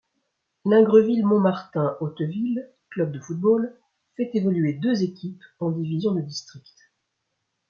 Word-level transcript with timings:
Lingreville-Montmartin-Hauteville, 0.65 2.71
club 2.89 3.11
de 3.11 3.19
football, 3.19 3.77
fait 4.17 4.31
évoluer 4.33 4.73
deux 4.73 5.03
équipes 5.03 5.43
en 5.59 5.69
divisions 5.69 6.15
de 6.15 6.21
district. 6.21 6.89